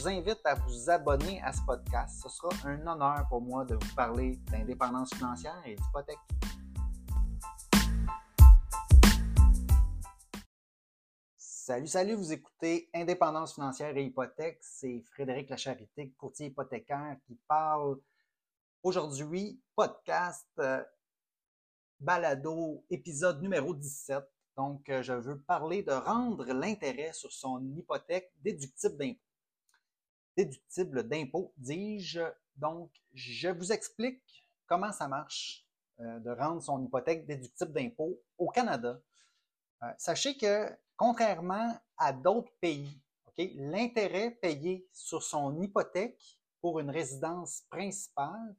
Vous 0.00 0.08
invite 0.08 0.40
à 0.46 0.54
vous 0.54 0.88
abonner 0.88 1.42
à 1.42 1.52
ce 1.52 1.60
podcast. 1.66 2.22
Ce 2.22 2.28
sera 2.30 2.48
un 2.64 2.86
honneur 2.86 3.26
pour 3.28 3.42
moi 3.42 3.66
de 3.66 3.74
vous 3.74 3.94
parler 3.94 4.36
d'indépendance 4.50 5.12
financière 5.12 5.60
et 5.66 5.74
d'hypothèque. 5.74 6.16
Salut, 11.36 11.86
salut, 11.86 12.14
vous 12.14 12.32
écoutez 12.32 12.88
Indépendance 12.94 13.52
financière 13.54 13.94
et 13.94 14.04
hypothèque. 14.04 14.58
C'est 14.62 15.02
Frédéric 15.12 15.50
Lacharité, 15.50 16.10
courtier 16.16 16.46
hypothécaire, 16.46 17.18
qui 17.26 17.38
parle 17.46 17.98
aujourd'hui, 18.82 19.60
podcast 19.76 20.48
euh, 20.60 20.82
balado, 21.98 22.86
épisode 22.88 23.42
numéro 23.42 23.74
17. 23.74 24.24
Donc, 24.56 24.88
euh, 24.88 25.02
je 25.02 25.12
veux 25.12 25.40
parler 25.42 25.82
de 25.82 25.92
rendre 25.92 26.46
l'intérêt 26.46 27.12
sur 27.12 27.30
son 27.30 27.62
hypothèque 27.76 28.32
déductible 28.42 28.96
d'impôt. 28.96 29.29
Déductible 30.40 31.08
d'impôt, 31.08 31.52
dis-je. 31.56 32.20
Donc, 32.56 32.90
je 33.14 33.48
vous 33.48 33.72
explique 33.72 34.46
comment 34.66 34.92
ça 34.92 35.08
marche 35.08 35.66
euh, 36.00 36.18
de 36.20 36.30
rendre 36.30 36.62
son 36.62 36.82
hypothèque 36.82 37.26
déductible 37.26 37.72
d'impôt 37.72 38.20
au 38.38 38.48
Canada. 38.48 39.00
sachez 39.98 40.36
que 40.36 40.70
Contrairement 41.00 41.74
à 41.96 42.12
d'autres 42.12 42.52
pays, 42.60 43.00
l'intérêt 43.38 44.32
payé 44.32 44.86
sur 44.92 45.22
son 45.22 45.58
hypothèque 45.62 46.38
pour 46.60 46.78
une 46.78 46.90
résidence 46.90 47.62
principale 47.70 48.54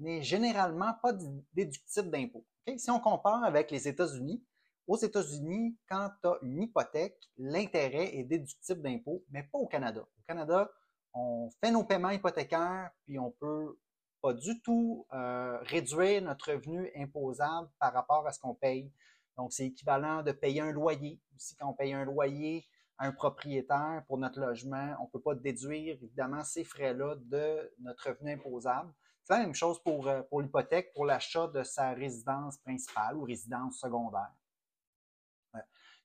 n'est 0.00 0.20
généralement 0.20 0.94
pas 1.00 1.12
déductible 1.54 2.10
d'impôt. 2.10 2.44
Si 2.76 2.90
on 2.90 2.98
compare 2.98 3.44
avec 3.44 3.70
les 3.70 3.86
États-Unis, 3.86 4.44
aux 4.88 4.96
États-Unis, 4.96 5.78
quand 5.88 6.10
tu 6.20 6.28
as 6.28 6.38
une 6.42 6.62
hypothèque, 6.62 7.30
l'intérêt 7.36 8.16
est 8.16 8.24
déductible 8.24 8.82
d'impôt, 8.82 9.24
mais 9.30 9.44
pas 9.44 9.58
au 9.58 9.68
Canada. 9.68 10.00
Au 10.00 10.22
Canada, 10.26 10.68
on 11.16 11.50
fait 11.60 11.70
nos 11.70 11.84
paiements 11.84 12.10
hypothécaires, 12.10 12.90
puis 13.04 13.18
on 13.18 13.30
peut 13.30 13.78
pas 14.22 14.34
du 14.34 14.60
tout 14.62 15.06
euh, 15.12 15.58
réduire 15.62 16.22
notre 16.22 16.52
revenu 16.52 16.90
imposable 16.96 17.68
par 17.78 17.92
rapport 17.92 18.26
à 18.26 18.32
ce 18.32 18.40
qu'on 18.40 18.54
paye 18.54 18.92
donc, 19.36 19.52
c'est 19.52 19.66
équivalent 19.66 20.22
de 20.22 20.32
payer 20.32 20.60
un 20.60 20.72
loyer. 20.72 21.20
Quand 21.58 21.68
on 21.70 21.74
paye 21.74 21.92
un 21.92 22.04
loyer 22.04 22.66
à 22.98 23.06
un 23.06 23.12
propriétaire 23.12 24.02
pour 24.08 24.18
notre 24.18 24.40
logement, 24.40 24.96
on 25.00 25.04
ne 25.04 25.10
peut 25.10 25.20
pas 25.20 25.34
déduire, 25.34 25.98
évidemment, 26.02 26.42
ces 26.42 26.64
frais-là 26.64 27.16
de 27.16 27.72
notre 27.80 28.08
revenu 28.08 28.32
imposable. 28.32 28.90
C'est 29.24 29.34
la 29.34 29.40
même 29.40 29.54
chose 29.54 29.82
pour, 29.82 30.08
euh, 30.08 30.22
pour 30.22 30.40
l'hypothèque, 30.40 30.92
pour 30.94 31.04
l'achat 31.04 31.48
de 31.48 31.62
sa 31.64 31.92
résidence 31.92 32.56
principale 32.58 33.16
ou 33.16 33.24
résidence 33.24 33.78
secondaire. 33.78 34.32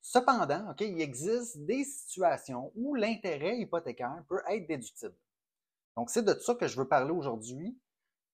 Cependant, 0.01 0.71
OK, 0.71 0.81
il 0.81 0.99
existe 0.99 1.59
des 1.59 1.83
situations 1.83 2.71
où 2.75 2.95
l'intérêt 2.95 3.57
hypothécaire 3.57 4.23
peut 4.27 4.41
être 4.49 4.67
déductible. 4.67 5.15
Donc, 5.95 6.09
c'est 6.09 6.23
de 6.23 6.33
ça 6.33 6.55
que 6.55 6.67
je 6.67 6.77
veux 6.77 6.87
parler 6.87 7.11
aujourd'hui. 7.11 7.77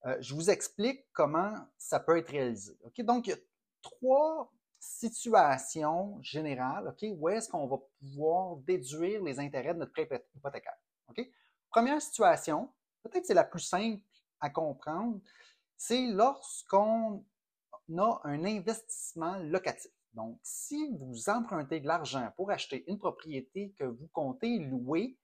Euh, 0.06 0.17
je 0.19 0.36
vous 0.36 0.50
explique 0.50 1.06
comment 1.14 1.53
ça 1.78 2.00
peut 2.00 2.17
être 2.17 2.30
réalisé. 2.30 2.78
OK? 2.84 3.02
Donc, 3.03 3.28
il 3.28 3.31
y 3.31 3.34
a 3.34 3.38
trois 3.81 4.51
situation 4.84 6.22
générale, 6.22 6.90
OK, 6.90 7.06
où 7.18 7.29
est-ce 7.29 7.50
qu'on 7.50 7.68
va 7.68 7.78
pouvoir 8.00 8.57
déduire 8.57 9.24
les 9.24 9.40
intérêts 9.40 9.74
de 9.74 9.80
notre 9.80 9.94
prêt 9.94 10.09
hypothécaire. 10.35 10.78
OK? 11.07 11.25
Première 11.69 12.01
situation, 12.01 12.72
peut-être 13.01 13.25
c'est 13.25 13.34
la 13.34 13.45
plus 13.45 13.62
simple 13.62 14.03
à 14.41 14.50
comprendre, 14.50 15.19
c'est 15.78 16.07
lorsqu'on 16.07 17.24
a 17.97 18.21
un 18.23 18.44
investissement 18.44 19.38
locatif. 19.39 19.91
Donc, 20.13 20.39
si 20.44 20.89
vous 20.97 21.29
empruntez 21.29 21.79
de 21.79 21.88
l'argent 21.88 22.31
pour 22.35 22.51
acheter 22.51 22.83
une 22.88 22.99
propriété 22.99 23.73
que 23.77 23.83
vous 23.83 24.07
comptez 24.13 24.59
louer, 24.59 25.17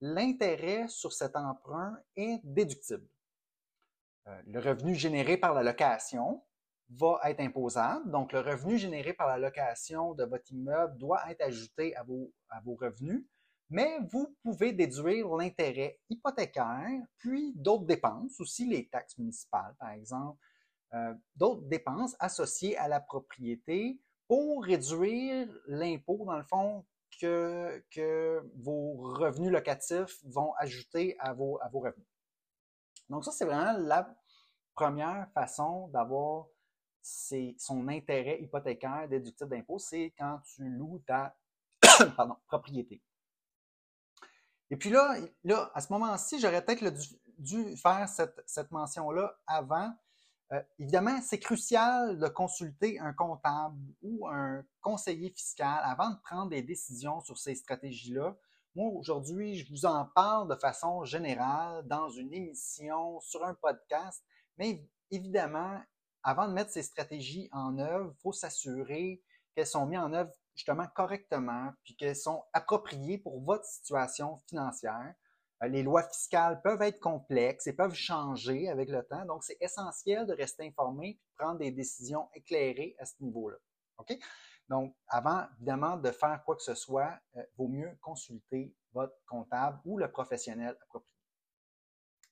l'intérêt 0.00 0.86
sur 0.88 1.12
cet 1.12 1.34
emprunt 1.34 1.96
est 2.16 2.40
déductible. 2.44 3.08
Euh, 4.26 4.42
le 4.46 4.60
revenu 4.60 4.94
généré 4.94 5.36
par 5.36 5.54
la 5.54 5.62
location 5.62 6.42
va 6.90 7.20
être 7.24 7.40
imposable. 7.40 8.10
Donc, 8.10 8.32
le 8.32 8.40
revenu 8.40 8.76
généré 8.78 9.14
par 9.14 9.26
la 9.26 9.38
location 9.38 10.14
de 10.14 10.24
votre 10.24 10.50
immeuble 10.52 10.98
doit 10.98 11.30
être 11.30 11.42
ajouté 11.42 11.96
à 11.96 12.04
vos, 12.04 12.30
revenus, 12.76 13.24
mais 13.70 13.98
vous 14.10 14.36
pouvez 14.42 14.72
déduire 14.72 15.28
l'intérêt 15.34 15.98
hypothécaire, 16.10 17.00
puis 17.16 17.52
d'autres 17.56 17.86
dépenses, 17.86 18.38
aussi 18.40 18.66
les 18.66 18.88
taxes 18.88 19.16
municipales, 19.18 19.74
par 19.78 19.90
exemple, 19.90 20.38
d'autres 21.36 21.62
dépenses 21.62 22.16
associées 22.18 22.76
à 22.76 22.88
la 22.88 23.00
propriété 23.00 24.00
pour 24.28 24.64
réduire 24.64 25.48
l'impôt, 25.66 26.24
dans 26.24 26.36
le 26.36 26.44
fond, 26.44 26.84
que, 27.20 27.84
que, 27.90 28.42
vos 28.56 28.94
revenus 28.94 29.52
locatifs 29.52 30.18
vont 30.24 30.52
ajouter 30.54 31.16
à 31.20 31.32
vos, 31.32 31.60
à 31.62 31.68
vos 31.68 31.80
revenus. 31.80 32.06
Donc, 33.08 33.24
ça, 33.24 33.30
c'est 33.30 33.44
vraiment 33.44 33.78
la 33.78 34.12
première 34.74 35.28
façon 35.32 35.88
d'avoir 35.88 36.46
son 37.04 37.88
intérêt 37.88 38.40
hypothécaire 38.40 39.06
déductible 39.08 39.50
d'impôt, 39.50 39.78
c'est 39.78 40.14
quand 40.18 40.40
tu 40.54 40.64
loues 40.64 41.02
ta 41.06 41.36
propriété. 42.46 43.02
Et 44.70 44.76
puis 44.76 44.90
là, 44.90 45.16
là 45.44 45.70
à 45.74 45.80
ce 45.80 45.92
moment-ci, 45.92 46.40
j'aurais 46.40 46.64
peut-être 46.64 46.92
dû, 47.38 47.76
faire 47.76 48.08
cette, 48.08 48.70
mention-là 48.70 49.38
avant. 49.46 49.92
Euh, 50.52 50.62
évidemment, 50.78 51.20
c'est 51.22 51.38
crucial 51.38 52.18
de 52.18 52.28
consulter 52.28 52.98
un 53.00 53.12
comptable 53.12 53.78
ou 54.02 54.28
un 54.28 54.62
conseiller 54.80 55.30
fiscal 55.30 55.80
avant 55.84 56.10
de 56.10 56.20
prendre 56.20 56.50
des 56.50 56.62
décisions 56.62 57.20
sur 57.20 57.38
ces 57.38 57.54
stratégies-là. 57.54 58.36
Moi, 58.74 58.90
aujourd'hui, 58.90 59.56
je 59.56 59.70
vous 59.70 59.86
en 59.86 60.04
parle 60.04 60.48
de 60.48 60.56
façon 60.56 61.04
générale 61.04 61.86
dans 61.86 62.10
une 62.10 62.32
émission, 62.32 63.20
sur 63.20 63.44
un 63.44 63.54
podcast, 63.54 64.22
mais 64.58 64.86
évidemment, 65.10 65.80
avant 66.22 66.48
de 66.48 66.52
mettre 66.52 66.70
ces 66.70 66.82
stratégies 66.82 67.48
en 67.52 67.78
œuvre, 67.78 68.12
il 68.16 68.20
faut 68.20 68.32
s'assurer 68.32 69.22
qu'elles 69.54 69.66
sont 69.66 69.86
mises 69.86 69.98
en 69.98 70.12
œuvre 70.12 70.32
justement 70.54 70.86
correctement, 70.94 71.72
puis 71.82 71.96
qu'elles 71.96 72.16
sont 72.16 72.44
appropriées 72.52 73.18
pour 73.18 73.40
votre 73.40 73.64
situation 73.64 74.40
financière. 74.48 75.14
Euh, 75.64 75.68
les 75.68 75.82
lois 75.82 76.02
fiscales 76.02 76.60
peuvent 76.62 76.82
être 76.82 77.00
complexes 77.00 77.66
et 77.66 77.72
peuvent 77.72 77.94
changer 77.94 78.68
avec 78.68 78.88
le 78.88 79.02
temps, 79.04 79.24
donc 79.24 79.44
c'est 79.44 79.56
essentiel 79.60 80.26
de 80.26 80.32
rester 80.32 80.66
informé 80.66 81.08
et 81.08 81.14
de 81.14 81.36
prendre 81.36 81.58
des 81.58 81.70
décisions 81.70 82.28
éclairées 82.34 82.94
à 82.98 83.06
ce 83.06 83.14
niveau-là. 83.20 83.56
OK? 83.98 84.16
Donc, 84.68 84.96
avant, 85.08 85.46
évidemment, 85.56 85.96
de 85.96 86.10
faire 86.10 86.42
quoi 86.44 86.56
que 86.56 86.62
ce 86.62 86.74
soit, 86.74 87.18
euh, 87.36 87.42
vaut 87.56 87.68
mieux 87.68 87.96
consulter 88.00 88.74
votre 88.92 89.14
comptable 89.26 89.78
ou 89.84 89.98
le 89.98 90.10
professionnel 90.10 90.76
approprié. 90.82 91.10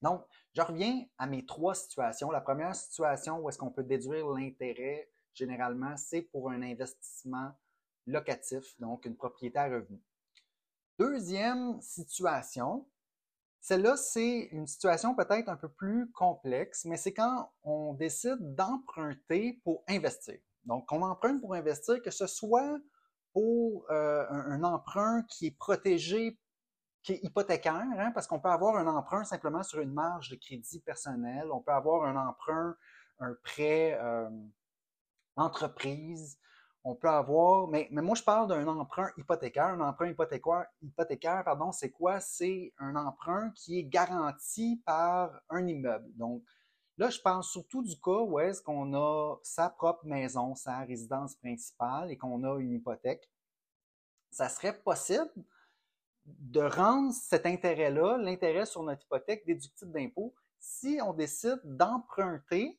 Donc, 0.00 0.24
je 0.54 0.62
reviens 0.62 1.04
à 1.18 1.26
mes 1.26 1.44
trois 1.44 1.74
situations. 1.74 2.30
La 2.30 2.40
première 2.40 2.74
situation 2.74 3.38
où 3.38 3.48
est-ce 3.48 3.58
qu'on 3.58 3.70
peut 3.70 3.84
déduire 3.84 4.26
l'intérêt, 4.28 5.10
généralement, 5.34 5.96
c'est 5.96 6.22
pour 6.22 6.50
un 6.50 6.62
investissement 6.62 7.52
locatif, 8.06 8.78
donc 8.80 9.04
une 9.04 9.16
propriété 9.16 9.58
à 9.58 9.66
revenu. 9.66 10.02
Deuxième 10.98 11.80
situation, 11.80 12.88
celle-là, 13.62 13.96
c'est 13.96 14.48
une 14.50 14.66
situation 14.66 15.14
peut-être 15.14 15.48
un 15.48 15.56
peu 15.56 15.68
plus 15.68 16.10
complexe, 16.10 16.84
mais 16.84 16.96
c'est 16.96 17.14
quand 17.14 17.52
on 17.62 17.94
décide 17.94 18.56
d'emprunter 18.56 19.60
pour 19.62 19.84
investir. 19.88 20.38
Donc, 20.64 20.90
on 20.90 21.00
emprunte 21.02 21.40
pour 21.40 21.54
investir, 21.54 22.02
que 22.02 22.10
ce 22.10 22.26
soit 22.26 22.76
pour 23.32 23.86
euh, 23.90 24.26
un, 24.28 24.64
emprunt 24.64 25.22
qui 25.28 25.46
est 25.46 25.56
protégé 25.56 26.38
qui 27.04 27.14
est 27.14 27.24
hypothécaire, 27.24 27.86
hein, 27.98 28.10
parce 28.12 28.26
qu'on 28.26 28.40
peut 28.40 28.48
avoir 28.48 28.76
un 28.76 28.86
emprunt 28.86 29.24
simplement 29.24 29.62
sur 29.62 29.80
une 29.80 29.92
marge 29.92 30.30
de 30.30 30.36
crédit 30.36 30.80
personnel, 30.80 31.50
on 31.52 31.60
peut 31.60 31.72
avoir 31.72 32.04
un 32.04 32.16
emprunt, 32.16 32.76
un 33.20 33.34
prêt 33.44 33.98
euh, 34.00 34.28
entreprise, 35.36 36.36
on 36.84 36.94
peut 36.94 37.08
avoir, 37.08 37.68
mais, 37.68 37.88
mais 37.90 38.02
moi 38.02 38.16
je 38.16 38.22
parle 38.22 38.48
d'un 38.48 38.66
emprunt 38.66 39.10
hypothécaire. 39.16 39.66
Un 39.66 39.80
emprunt 39.80 40.08
hypothécaire, 40.08 40.66
hypothécaire 40.82 41.44
pardon, 41.44 41.70
c'est 41.72 41.90
quoi? 41.90 42.20
C'est 42.20 42.72
un 42.78 42.96
emprunt 42.96 43.50
qui 43.54 43.78
est 43.78 43.84
garanti 43.84 44.82
par 44.84 45.30
un 45.48 45.66
immeuble. 45.66 46.10
Donc 46.16 46.42
là, 46.98 47.08
je 47.10 47.20
pense 47.20 47.50
surtout 47.50 47.82
du 47.82 47.98
cas 48.00 48.20
où 48.20 48.38
est-ce 48.40 48.60
qu'on 48.60 48.94
a 48.94 49.36
sa 49.42 49.70
propre 49.70 50.04
maison, 50.06 50.54
sa 50.54 50.80
résidence 50.80 51.36
principale 51.36 52.10
et 52.10 52.16
qu'on 52.16 52.42
a 52.44 52.58
une 52.58 52.72
hypothèque. 52.72 53.30
Ça 54.30 54.48
serait 54.48 54.78
possible 54.80 55.30
de 56.24 56.60
rendre 56.60 57.12
cet 57.12 57.46
intérêt-là, 57.46 58.16
l'intérêt 58.18 58.66
sur 58.66 58.82
notre 58.82 59.02
hypothèque 59.04 59.44
déductible 59.46 59.92
d'impôt, 59.92 60.34
si 60.58 61.00
on 61.04 61.12
décide 61.12 61.60
d'emprunter 61.64 62.78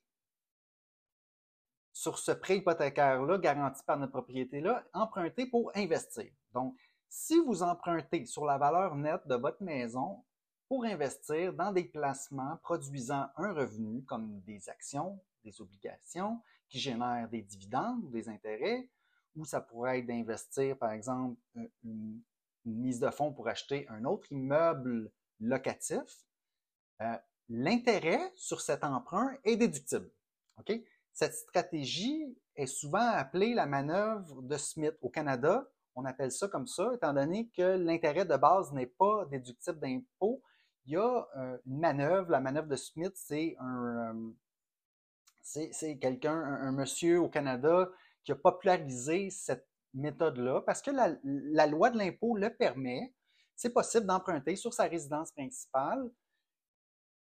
sur 1.93 2.17
ce 2.17 2.31
prêt 2.31 2.57
hypothécaire-là, 2.57 3.37
garanti 3.37 3.83
par 3.83 3.97
notre 3.97 4.13
propriété-là, 4.13 4.83
emprunter 4.93 5.45
pour 5.45 5.71
investir. 5.75 6.31
Donc, 6.53 6.75
si 7.07 7.39
vous 7.39 7.61
empruntez 7.61 8.25
sur 8.25 8.45
la 8.45 8.57
valeur 8.57 8.95
nette 8.95 9.27
de 9.27 9.35
votre 9.35 9.61
maison 9.61 10.23
pour 10.67 10.85
investir 10.85 11.53
dans 11.53 11.71
des 11.71 11.83
placements 11.83 12.57
produisant 12.63 13.27
un 13.37 13.53
revenu 13.53 14.03
comme 14.05 14.41
des 14.41 14.67
actions, 14.69 15.19
des 15.43 15.61
obligations 15.61 16.41
qui 16.67 16.79
génèrent 16.79 17.29
des 17.29 17.43
dividendes 17.43 18.03
ou 18.03 18.09
des 18.09 18.27
intérêts, 18.27 18.89
ou 19.35 19.45
ça 19.45 19.61
pourrait 19.61 19.99
être 19.99 20.07
d'investir, 20.07 20.77
par 20.77 20.91
exemple, 20.91 21.39
une, 21.83 22.21
mise 22.65 22.99
de 22.99 23.09
fonds 23.09 23.33
pour 23.33 23.49
acheter 23.49 23.85
un 23.89 24.05
autre 24.05 24.31
immeuble 24.31 25.11
locatif, 25.41 26.25
euh, 27.01 27.17
l'intérêt 27.49 28.31
sur 28.35 28.61
cet 28.61 28.85
emprunt 28.85 29.35
est 29.43 29.57
déductible. 29.57 30.09
Cette 31.13 31.35
stratégie 31.35 32.35
est 32.55 32.65
souvent 32.65 33.07
appelée 33.07 33.53
la 33.53 33.67
manœuvre 33.67 34.41
de 34.41 34.57
Smith. 34.57 34.95
Au 35.01 35.09
Canada, 35.09 35.67
on 35.95 36.05
appelle 36.05 36.31
ça 36.31 36.47
comme 36.47 36.65
ça, 36.65 36.91
étant 36.93 37.13
donné 37.13 37.49
que 37.55 37.77
l'intérêt 37.77 38.25
de 38.25 38.35
base 38.35 38.73
n'est 38.73 38.87
pas 38.87 39.25
déductible 39.25 39.79
d'impôt. 39.79 40.41
Il 40.85 40.93
y 40.93 40.97
a 40.97 41.27
euh, 41.37 41.57
une 41.67 41.79
manœuvre, 41.79 42.31
la 42.31 42.39
manœuvre 42.39 42.67
de 42.67 42.75
Smith, 42.75 43.13
c'est 43.15 43.55
un, 43.59 44.15
euh, 44.15 44.31
c'est 45.43 45.97
quelqu'un, 45.99 46.35
un, 46.35 46.71
monsieur 46.71 47.19
au 47.19 47.29
Canada 47.29 47.89
qui 48.23 48.31
a 48.31 48.35
popularisé 48.35 49.29
cette 49.29 49.67
méthode-là 49.93 50.61
parce 50.65 50.81
que 50.81 50.91
la, 50.91 51.15
la 51.23 51.67
loi 51.67 51.91
de 51.91 51.97
l'impôt 51.97 52.35
le 52.35 52.49
permet. 52.49 53.13
C'est 53.55 53.69
possible 53.69 54.07
d'emprunter 54.07 54.55
sur 54.55 54.73
sa 54.73 54.85
résidence 54.85 55.31
principale 55.31 56.09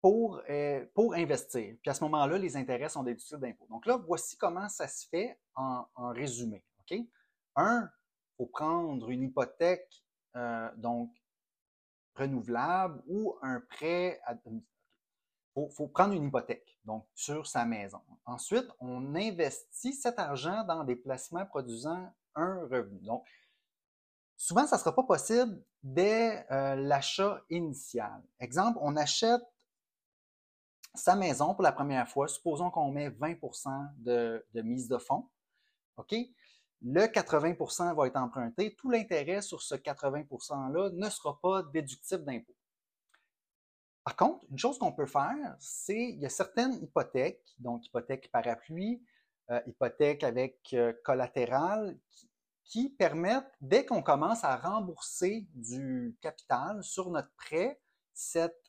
pour, 0.03 0.43
euh, 0.51 0.85
pour 0.95 1.15
investir. 1.15 1.77
Puis 1.81 1.91
à 1.91 1.95
ce 1.95 2.03
moment-là, 2.05 2.37
les 2.37 2.57
intérêts 2.57 2.89
sont 2.89 3.05
déductibles 3.05 3.41
d'impôt. 3.41 3.67
Donc 3.71 3.87
là, 3.87 3.97
voici 3.97 4.37
comment 4.37 4.69
ça 4.69 4.89
se 4.89 5.09
fait 5.09 5.39
en, 5.55 5.87
résumé. 5.97 6.65
OK? 6.81 6.99
Un, 7.55 7.85
il 7.85 8.37
faut 8.37 8.47
prendre 8.47 9.09
une 9.11 9.23
hypothèque 9.23 10.03
euh, 10.35 10.69
donc 10.77 11.15
renouvelable 12.17 13.01
ou 13.07 13.39
un 13.43 13.61
prêt. 13.61 14.21
Il 14.45 14.61
faut, 15.71 15.87
prendre 15.87 16.15
une 16.15 16.25
hypothèque 16.25 16.79
donc 16.85 17.07
sur 17.15 17.47
sa 17.47 17.65
maison. 17.65 18.01
Ensuite, 18.25 18.67
on 18.81 19.15
investit 19.15 19.93
cet 19.93 20.19
argent 20.19 20.65
dans 20.65 20.83
des 20.83 20.97
placements 20.97 21.47
produisant 21.47 22.13
un 22.35 22.67
revenu. 22.67 22.99
Donc, 23.03 23.25
souvent, 24.37 24.67
ça 24.67 24.77
ne 24.77 24.81
sera 24.81 24.95
pas 24.95 25.05
possible 25.05 25.63
dès 25.83 26.45
euh, 26.51 26.75
l'achat 26.75 27.41
initial. 27.51 28.21
Exemple, 28.41 28.79
on 28.81 28.97
achète 28.97 29.43
sa 30.95 31.17
maison 31.17 31.55
pour 31.55 31.63
la 31.63 31.73
première 31.73 32.09
fois, 32.09 32.29
supposons 32.29 32.71
qu'on 32.71 32.91
met 32.91 33.11
20% 33.11 33.89
de, 33.99 34.45
mise 34.55 34.89
de 34.89 34.99
fonds, 34.99 35.29
OK? 35.97 36.15
Le 36.85 37.03
80% 37.03 37.95
va 37.95 38.07
être 38.07 38.17
emprunté. 38.17 38.75
Tout 38.75 38.91
l'intérêt 38.91 39.41
sur 39.41 39.63
ce 39.63 39.77
80 39.77 40.23
%-là 40.23 40.91
ne 40.91 41.11
sera 41.11 41.39
pas 41.41 41.63
déductible 41.63 42.25
d'impôt. 42.25 42.57
Par 44.05 44.17
contre, 44.17 44.45
une 44.51 44.59
chose 44.59 44.79
qu'on 44.79 44.93
peut 44.93 45.07
faire, 45.07 45.55
c'est 45.61 46.11
il 46.11 46.19
y 46.19 46.27
a 46.27 46.29
certaines 46.29 46.75
hypothèques, 46.83 47.55
donc 47.59 47.87
hypothèques 47.87 48.31
parapluie, 48.33 49.01
euh, 49.51 49.61
hypothèques 49.67 50.25
avec 50.25 50.59
euh, 50.73 50.93
collatéral, 51.05 51.97
qui, 52.11 52.29
qui, 52.65 52.91
permettent, 52.91 53.53
dès 53.61 53.87
qu'on 53.87 54.03
commence 54.03 54.43
à 54.43 54.57
rembourser 54.57 55.47
du 55.55 56.17
capital 56.21 56.83
sur 56.83 57.11
notre 57.11 57.33
prêt, 57.37 57.81
cette 58.13 58.62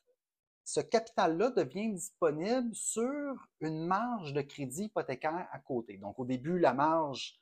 ce 0.64 0.80
capital-là 0.80 1.50
devient 1.50 1.92
disponible 1.92 2.74
sur 2.74 3.48
une 3.60 3.86
marge 3.86 4.32
de 4.32 4.40
crédit 4.40 4.84
hypothécaire 4.84 5.46
à 5.52 5.58
côté. 5.58 5.98
Donc, 5.98 6.18
au 6.18 6.24
début, 6.24 6.58
la 6.58 6.72
marge 6.72 7.38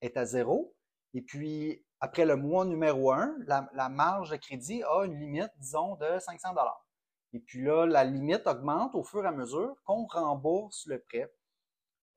est 0.00 0.16
à 0.16 0.24
zéro. 0.24 0.74
Et 1.14 1.20
puis, 1.20 1.84
après 2.00 2.24
le 2.24 2.36
mois 2.36 2.64
numéro 2.64 3.12
un, 3.12 3.36
la, 3.46 3.88
marge 3.90 4.30
de 4.30 4.36
crédit 4.36 4.82
a 4.84 5.04
une 5.04 5.20
limite, 5.20 5.50
disons, 5.58 5.96
de 5.96 6.18
500 6.18 6.50
dollars. 6.50 6.86
Et 7.34 7.40
puis 7.40 7.62
là, 7.62 7.86
la 7.86 8.04
limite 8.04 8.46
augmente 8.46 8.94
au 8.94 9.04
fur 9.04 9.24
et 9.24 9.28
à 9.28 9.32
mesure 9.32 9.76
qu'on 9.84 10.06
rembourse 10.06 10.86
le 10.86 11.00
prêt 11.00 11.32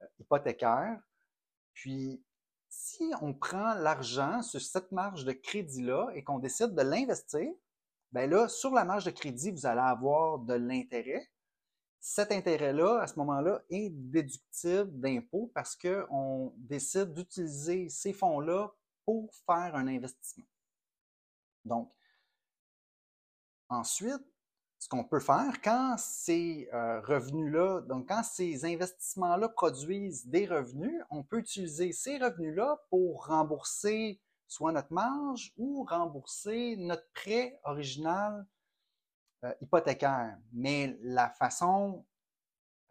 euh, 0.01 0.05
hypothécaire. 0.19 0.99
Puis, 1.73 2.23
si 2.69 3.11
on 3.21 3.33
prend 3.33 3.73
l'argent 3.75 4.41
sur 4.41 4.61
cette 4.61 4.91
marge 4.91 5.25
de 5.25 5.33
crédit-là 5.33 6.09
et 6.13 6.23
qu'on 6.23 6.39
décide 6.39 6.75
de 6.75 6.81
l'investir, 6.81 7.49
Bien 8.11 8.27
là, 8.27 8.47
sur 8.47 8.71
la 8.71 8.85
marge 8.85 9.05
de 9.05 9.11
crédit, 9.11 9.51
vous 9.51 9.65
allez 9.65 9.81
avoir 9.81 10.39
de 10.39 10.53
l'intérêt. 10.53 11.29
Cet 11.99 12.31
intérêt-là, 12.31 13.01
à 13.01 13.07
ce 13.07 13.17
moment-là, 13.19 13.61
est 13.69 13.89
déductible 13.89 14.99
d'impôt 14.99 15.51
parce 15.53 15.75
qu'on 15.75 16.53
décide 16.57 17.13
d'utiliser 17.13 17.89
ces 17.89 18.13
fonds-là 18.13 18.71
pour 19.05 19.33
faire 19.45 19.75
un 19.75 19.87
investissement. 19.87 20.45
Donc, 21.65 21.91
ensuite, 23.69 24.23
ce 24.85 24.87
qu'on 24.87 25.03
peut 25.03 25.19
faire 25.19 25.61
quand 25.63 25.95
ces 25.97 26.69
euh, 26.71 27.01
revenus-là, 27.01 27.81
donc 27.81 28.07
quand 28.07 28.21
ces 28.21 28.65
investissements-là 28.65 29.49
produisent 29.49 30.27
des 30.27 30.45
revenus, 30.45 31.01
on 31.09 31.23
peut 31.23 31.39
utiliser 31.39 31.91
ces 31.91 32.19
revenus-là 32.19 32.77
pour 32.91 33.25
rembourser 33.25 34.21
soit 34.47 34.71
notre 34.71 34.93
marge 34.93 35.53
ou 35.57 35.83
rembourser 35.83 36.75
notre 36.77 37.07
prêt 37.13 37.59
original 37.63 38.45
euh, 39.43 39.53
hypothécaire. 39.61 40.37
Mais 40.53 40.97
la 41.01 41.29
façon, 41.29 42.05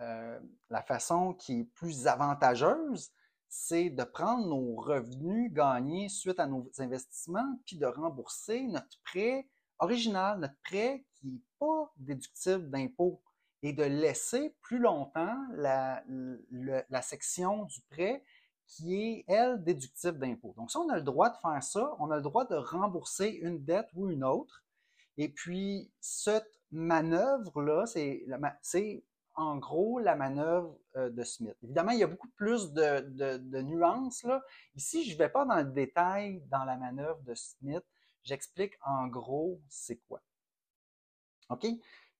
euh, 0.01 0.39
la 0.71 0.83
façon 0.83 1.35
qui 1.35 1.61
est 1.61 1.65
plus 1.65 2.06
avantageuse, 2.06 3.12
c'est 3.49 3.91
de 3.91 4.03
prendre 4.05 4.47
nos 4.47 4.75
revenus 4.77 5.53
gagnés 5.53 6.09
suite 6.09 6.41
à 6.41 6.47
nos 6.47 6.71
investissements, 6.79 7.59
puis 7.65 7.79
de 7.79 7.87
rembourser 7.87 8.62
notre 8.65 9.01
prêt 9.05 9.49
original, 9.79 10.41
notre 10.41 10.59
prêt 10.65 11.05
qui 11.15 11.29
n'est 11.29 11.43
pas 11.59 11.93
déductible 11.97 12.71
d'impôt, 12.71 13.23
et 13.62 13.73
de 13.73 13.85
laisser 13.85 14.55
plus 14.61 14.79
longtemps 14.79 15.39
la 15.56 17.03
section 17.03 17.65
du 17.65 17.81
prêt 17.89 18.23
qui 18.75 18.94
est, 18.97 19.25
elle, 19.29 19.62
déductible 19.62 20.19
d'impôt. 20.19 20.55
Donc, 20.56 20.71
ça, 20.71 20.81
on 20.81 20.88
a 20.88 20.97
le 20.97 21.03
droit 21.03 21.31
de 21.31 21.37
faire 21.37 21.62
ça. 21.62 21.94
On 21.99 22.11
a 22.11 22.17
le 22.17 22.23
droit 22.23 22.44
de 22.44 22.56
rembourser 22.56 23.29
une 23.29 23.65
dette 23.65 23.88
ou 23.94 24.11
une 24.11 24.25
autre. 24.25 24.65
Et 25.17 25.29
puis, 25.29 25.93
cette 26.00 26.61
manœuvre-là, 26.73 27.85
c'est 27.87 29.05
en 29.37 29.56
gros 29.56 29.98
la 29.98 30.15
manœuvre 30.15 30.79
euh, 30.96 31.10
de 31.10 31.22
Smith. 31.25 31.56
Évidemment, 31.63 31.93
il 31.93 31.98
y 31.98 32.05
a 32.05 32.08
beaucoup 32.08 32.29
plus 32.37 32.72
de, 32.72 33.60
nuances. 33.63 34.22
Là. 34.25 34.43
Ici, 34.77 35.05
je 35.05 35.15
ne 35.15 35.19
vais 35.19 35.29
pas 35.29 35.44
dans 35.44 35.56
le 35.56 35.72
détail 35.72 36.43
dans 36.51 36.65
la 36.65 36.77
manœuvre 36.77 37.20
de 37.22 37.34
Smith. 37.34 37.84
J'explique 38.22 38.75
en 38.84 39.06
gros 39.06 39.60
c'est 39.69 39.98
quoi. 40.08 40.20
OK? 41.51 41.67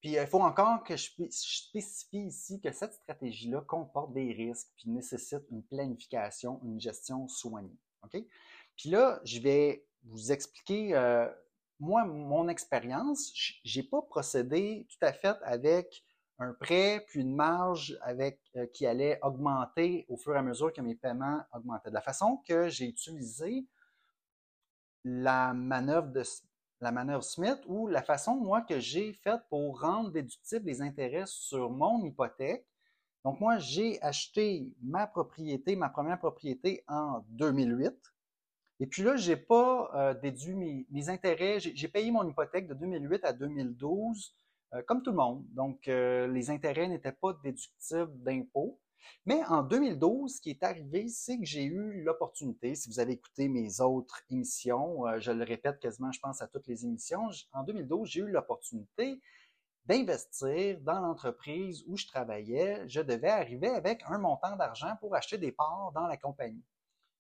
Puis 0.05 0.17
il 0.21 0.27
faut 0.27 0.43
encore 0.43 0.85
que 0.85 0.99
je 0.99 1.13
spécifie 1.31 2.27
ici 2.27 2.61
que 2.61 2.71
cette 2.73 2.93
stratégie-là 2.93 3.63
comporte 3.63 4.13
des 4.13 4.35
risques 4.35 4.69
puis 4.77 4.91
nécessite 4.91 5.45
une 5.51 5.63
planification, 5.63 6.61
une 6.63 6.79
gestion 6.79 7.27
soignée. 7.27 7.79
OK? 8.03 8.23
Puis 8.77 8.91
là, 8.91 9.19
je 9.25 9.41
vais 9.41 9.87
vous 10.03 10.31
expliquer, 10.31 10.95
euh, 10.95 11.27
moi, 11.81 12.05
mon 12.05 12.49
expérience, 12.49 13.33
j'ai 13.65 13.83
pas 13.83 14.03
procédé 14.03 14.87
tout 14.91 15.07
à 15.07 15.15
fait 15.15 15.39
avec 15.43 16.05
un 16.39 16.53
prêt 16.53 17.03
puis 17.09 17.21
une 17.21 17.35
marge 17.35 17.97
avec 18.03 18.43
euh, 18.57 18.67
qui 18.75 18.87
allait 18.87 19.19
augmenter 19.23 20.05
au 20.11 20.19
fur 20.19 20.35
et 20.35 20.39
à 20.39 20.43
mesure 20.43 20.71
que 20.71 20.83
mes 20.83 20.97
paiements 20.97 21.43
augmentaient. 21.55 21.89
De 21.89 21.95
la 21.95 22.03
façon 22.03 22.43
que 22.47 22.69
j'ai 22.69 22.85
utilisé 22.85 23.67
la 25.03 25.55
manœuvre 25.55 26.09
de 26.09 26.23
la 26.85 26.93
manœuvre 26.93 27.25
Smith 27.25 27.59
ou 27.67 27.89
la 27.89 28.03
façon, 28.03 28.37
moi, 28.37 28.61
que 28.61 28.79
j'ai 28.79 29.15
faite 29.15 29.41
pour 29.49 29.81
rendre 29.81 30.11
déductibles 30.11 30.67
les 30.67 30.83
intérêts 30.83 31.27
sur 31.27 31.71
mon 31.71 32.05
hypothèque. 32.05 32.67
Donc, 33.25 33.41
moi, 33.41 33.57
j'ai 33.59 34.01
acheté 34.03 34.71
ma 34.83 35.07
propriété, 35.07 35.77
ma 35.77 35.89
première 35.89 36.19
propriété 36.19 36.85
en 36.87 37.25
2008. 37.31 37.95
Et 38.81 38.87
puis 38.87 39.03
là, 39.03 39.17
j'ai 39.17 39.37
pas 39.37 39.91
euh, 39.95 40.15
déduit 40.15 40.85
mes, 40.91 41.09
intérêts. 41.09 41.59
J'ai 41.59 41.89
payé 41.89 42.11
mon 42.11 42.29
hypothèque 42.29 42.69
de 42.69 42.75
2008 42.75 43.25
à 43.25 43.33
2012 43.33 44.37
euh, 44.75 44.83
comme 44.87 45.03
tout 45.03 45.11
le 45.11 45.17
monde. 45.17 45.45
Donc, 45.53 45.89
euh, 45.89 46.27
les 46.27 46.51
intérêts 46.51 46.87
n'étaient 46.87 47.13
pas 47.13 47.33
déductibles 47.43 48.23
d'impôts. 48.23 48.79
Mais 49.27 49.43
en 49.45 49.63
2012, 49.63 50.37
ce 50.37 50.41
qui 50.41 50.51
est 50.51 50.63
arrivé, 50.63 51.09
c'est 51.09 51.39
que 51.39 51.45
j'ai 51.45 51.65
eu 51.65 52.03
l'opportunité, 52.03 52.75
si 52.75 52.89
vous 52.89 53.01
avez 53.01 53.13
écouté 53.13 53.49
mes 53.49 53.81
autres 53.81 54.23
émissions, 54.31 55.07
euh, 55.07 55.19
je 55.19 55.33
le 55.33 55.45
répète 55.45 55.79
quasiment, 55.81 56.13
je 56.13 56.21
pense, 56.21 56.43
à 56.43 56.49
toutes 56.49 56.67
les 56.67 56.85
émissions, 56.85 57.29
en 57.53 57.63
2012, 57.65 58.09
j'ai 58.09 58.21
eu 58.21 58.31
l'opportunité 58.31 59.21
d'investir 59.87 60.81
dans 60.81 61.01
l'entreprise 61.01 61.85
où 61.87 61.97
je 61.97 62.07
travaillais. 62.07 62.89
Je 62.89 63.01
devais 63.01 63.29
arriver 63.29 63.69
avec 63.69 64.03
un 64.07 64.19
montant 64.19 64.57
d'argent 64.57 64.97
pour 65.01 65.15
acheter 65.15 65.39
des 65.39 65.53
parts 65.53 65.93
dans 65.95 66.07
la 66.07 66.17
compagnie. 66.17 66.65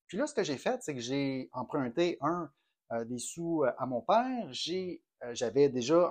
Puis 0.06 0.18
là, 0.18 0.26
ce 0.26 0.34
que 0.34 0.44
j'ai 0.44 0.56
fait, 0.56 0.82
c'est 0.82 0.94
que 0.94 1.00
j'ai 1.00 1.48
emprunté 1.52 2.18
un 2.20 2.50
euh, 2.92 3.04
des 3.04 3.18
sous 3.18 3.64
euh, 3.64 3.72
à 3.78 3.86
mon 3.86 4.00
père. 4.00 4.48
j'avais 5.32 5.68
déjà 5.68 6.10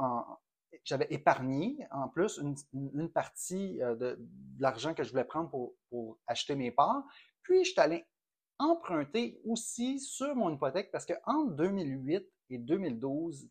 j'avais 0.84 1.08
épargné 1.10 1.86
en 1.92 2.08
plus 2.08 2.40
une, 2.74 3.10
partie 3.10 3.82
euh, 3.82 3.96
de, 3.96 4.20
l'argent 4.60 4.94
que 4.94 5.04
je 5.04 5.12
voulais 5.12 5.24
prendre 5.24 5.50
pour, 5.50 6.18
acheter 6.28 6.56
mes 6.56 6.72
parts. 6.72 7.04
Puis, 7.42 7.64
je 7.64 7.72
suis 7.72 7.80
allé 7.80 8.06
emprunter 8.60 9.42
aussi 9.46 10.00
sur 10.00 10.36
mon 10.36 10.54
hypothèque 10.54 10.92
parce 10.92 11.06
qu'en 11.06 11.46
2008 11.46 12.26
et 12.50 12.58
2012, 12.58 13.50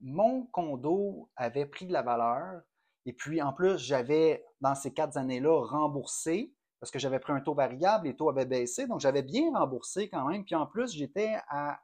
mon 0.00 0.46
condo 0.46 1.30
avait 1.36 1.66
pris 1.66 1.86
de 1.86 1.92
la 1.92 2.02
valeur. 2.02 2.62
Et 3.06 3.12
puis, 3.12 3.40
en 3.40 3.52
plus, 3.52 3.78
j'avais, 3.78 4.44
dans 4.60 4.74
ces 4.74 4.92
quatre 4.92 5.16
années-là, 5.16 5.64
remboursé 5.64 6.54
parce 6.80 6.90
que 6.90 6.98
j'avais 6.98 7.18
pris 7.18 7.32
un 7.32 7.40
taux 7.40 7.54
variable, 7.54 8.06
les 8.06 8.16
taux 8.16 8.30
avaient 8.30 8.46
baissé, 8.46 8.86
donc 8.86 9.00
j'avais 9.00 9.22
bien 9.22 9.52
remboursé 9.52 10.08
quand 10.08 10.26
même. 10.26 10.44
Puis 10.44 10.54
en 10.54 10.66
plus, 10.66 10.92
j'étais 10.92 11.36
à, 11.48 11.78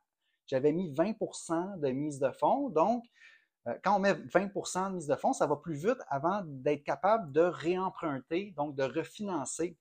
j'avais 0.47 0.73
mis 0.73 0.93
20% 0.93 1.81
de 1.81 1.89
mise 1.91 2.19
de 2.19 2.31
fonds. 2.31 2.71
Donc, 2.71 3.05
quand 3.83 3.97
on 3.97 3.99
met 3.99 4.15
20% 4.15 4.91
de 4.91 4.95
mise 4.95 5.07
de 5.07 5.17
fonds, 5.17 5.33
ça 5.33 5.47
va 5.47 5.57
plus 5.57 5.75
vite 5.75 5.99
avant 6.09 6.43
d'être 6.45 6.85
capable 6.85 7.33
de 7.33 7.41
réemprunter, 7.41 8.53
donc 8.57 8.77
de 8.77 8.85
refinancer 8.85 9.77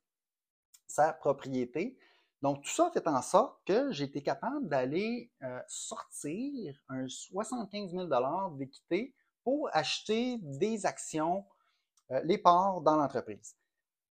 sa 0.88 1.14
propriété. 1.14 1.98
Donc, 2.42 2.64
tout 2.64 2.72
ça 2.72 2.90
fait 2.92 3.08
en 3.08 3.22
sorte 3.22 3.60
que 3.66 3.92
j'ai 3.92 4.06
été 4.06 4.22
capable 4.22 4.68
d'aller 4.68 5.32
euh, 5.44 5.60
sortir 5.68 6.76
un 6.90 7.08
75 7.08 7.92
000 7.92 8.08
d'équité 8.58 9.16
pour 9.44 9.70
acheter 9.74 10.38
des 10.42 10.86
actions, 10.86 11.46
euh, 12.12 12.22
les 12.24 12.38
parts 12.38 12.82
dans 12.82 12.98
l'entreprise. 12.98 13.56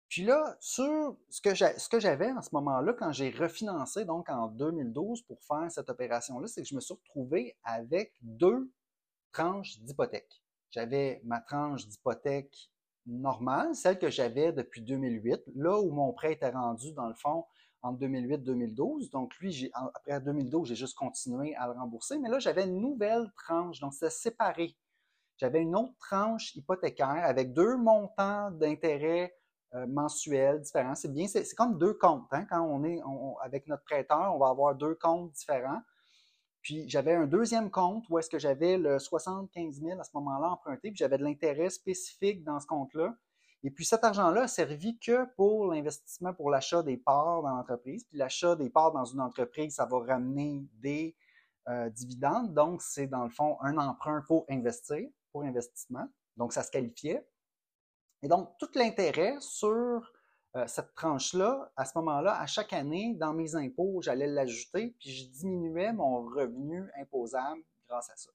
Puis 0.09 0.25
là, 0.25 0.57
sur 0.61 1.17
ce 1.31 1.89
que 1.89 2.01
j'avais 2.01 2.31
en 2.33 2.43
ce 2.43 2.51
moment-là, 2.53 2.93
quand 2.93 3.13
j'ai 3.13 3.31
refinancé, 3.31 4.05
donc 4.05 4.29
en 4.29 4.49
2012, 4.49 5.23
pour 5.23 5.43
faire 5.43 5.71
cette 5.71 5.89
opération-là, 5.89 6.47
c'est 6.49 6.63
que 6.63 6.69
je 6.69 6.75
me 6.75 6.81
suis 6.81 6.93
retrouvé 6.93 7.57
avec 7.65 8.13
deux 8.21 8.71
tranches 9.33 9.79
d'hypothèque. 9.81 10.43
J'avais 10.71 11.21
ma 11.25 11.41
tranche 11.41 11.87
d'hypothèque 11.87 12.71
normale, 13.07 13.75
celle 13.75 13.99
que 13.99 14.11
j'avais 14.11 14.53
depuis 14.53 14.83
2008, 14.83 15.43
là 15.55 15.79
où 15.79 15.91
mon 15.91 16.13
prêt 16.13 16.33
était 16.33 16.51
rendu, 16.51 16.93
dans 16.93 17.09
le 17.09 17.15
fond, 17.15 17.45
en 17.83 17.93
2008-2012. 17.95 19.11
Donc, 19.11 19.37
lui, 19.39 19.71
après 19.75 20.21
2012, 20.21 20.69
j'ai 20.69 20.77
juste 20.77 20.97
continué 20.97 21.55
à 21.57 21.67
le 21.67 21.73
rembourser. 21.73 22.19
Mais 22.19 22.29
là, 22.29 22.39
j'avais 22.39 22.65
une 22.65 22.81
nouvelle 22.81 23.31
tranche, 23.37 23.81
donc 23.81 23.93
c'est 23.93 24.11
séparé. 24.11 24.77
J'avais 25.37 25.61
une 25.61 25.75
autre 25.75 25.95
tranche 25.99 26.55
hypothécaire 26.55 27.25
avec 27.25 27.53
deux 27.53 27.77
montants 27.77 28.51
d'intérêt 28.53 29.35
euh, 29.75 29.87
mensuels 29.87 30.61
différents. 30.61 30.95
C'est 30.95 31.13
bien, 31.13 31.27
c'est 31.27 31.45
comme 31.55 31.79
deux 31.79 31.95
comptes. 31.95 32.29
Hein. 32.31 32.45
Quand 32.49 32.61
on 32.61 32.85
est 32.85 33.01
avec 33.43 33.67
notre 33.67 33.83
prêteur, 33.85 34.35
on 34.35 34.39
va 34.39 34.49
avoir 34.49 34.75
deux 34.75 34.95
comptes 34.95 35.33
différents. 35.33 35.81
Puis 36.63 36.89
j'avais 36.89 37.15
un 37.15 37.27
deuxième 37.27 37.71
compte 37.71 38.09
où 38.09 38.19
est-ce 38.19 38.31
que 38.31 38.39
j'avais 38.39 38.79
le 38.79 38.99
75 38.99 39.81
000 39.81 40.01
à 40.01 40.05
ce 40.05 40.11
moment-là 40.15 40.51
emprunté, 40.51 40.91
puis 40.91 40.97
j'avais 40.97 41.19
de 41.19 41.25
l'intérêt 41.25 41.71
spécifique 41.71 42.45
dans 42.45 42.61
ce 42.61 42.67
compte-là. 42.67 43.15
Et 43.65 43.71
puis 43.71 43.85
cet 43.85 44.05
argent-là 44.05 44.43
a 44.43 44.49
servi 44.49 44.99
que 44.99 45.25
pour 45.37 45.67
l'investissement, 45.67 46.33
pour 46.33 46.51
l'achat 46.51 46.83
des 46.83 46.97
parts 46.97 47.43
dans 47.43 47.51
l'entreprise. 47.51 48.05
Puis 48.05 48.19
l'achat 48.19 48.57
des 48.57 48.71
parts 48.71 48.93
dans 48.93 49.05
une 49.05 49.21
entreprise, 49.21 49.75
ça 49.75 49.87
va 49.87 49.99
ramener 49.99 50.65
des 50.75 51.17
euh, 51.69 51.89
dividendes. 51.91 52.55
Donc 52.55 52.83
c'est 52.83 53.07
dans 53.07 53.25
le 53.25 53.31
fond 53.31 53.59
un 53.61 53.77
emprunt 53.79 54.23
pour 54.27 54.45
investir, 54.49 55.09
pour 55.31 55.43
investissement. 55.43 56.09
Donc 56.37 56.53
ça 56.53 56.63
se 56.63 56.71
qualifiait. 56.71 57.25
Et 58.23 58.29
donc, 58.29 58.57
tout 58.59 58.71
l'intérêt 58.75 59.37
sur 59.41 60.13
euh, 60.57 60.67
cette 60.67 60.95
tranche-là, 60.95 61.73
à 61.77 61.85
ce 61.85 61.93
moment-là, 61.97 62.39
à 62.39 62.47
chaque 62.47 62.73
année, 62.73 63.15
dans 63.15 63.33
mes 63.33 63.57
impôts, 63.57 64.01
j'allais 64.03 64.27
l'ajouter, 64.27 64.95
puis 64.99 65.11
je 65.11 65.29
diminuais 65.29 65.93
mon 65.93 66.25
revenu 66.25 66.91
imposable 67.01 67.63
grâce 67.89 68.11
à 68.11 68.17
ça. 68.17 68.31